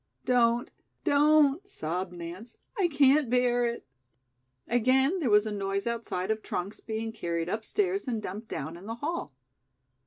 "Don't, 0.25 0.71
don't," 1.03 1.69
sobbed 1.69 2.11
Nance. 2.11 2.57
"I 2.75 2.87
can't 2.87 3.29
bear 3.29 3.67
it." 3.67 3.85
Again 4.67 5.19
there 5.19 5.29
was 5.29 5.45
a 5.45 5.51
noise 5.51 5.85
outside 5.85 6.31
of 6.31 6.41
trunks 6.41 6.79
being 6.79 7.11
carried 7.11 7.47
upstairs 7.49 8.07
and 8.07 8.19
dumped 8.19 8.47
down 8.47 8.77
in 8.77 8.87
the 8.87 8.95
hall. 8.95 9.31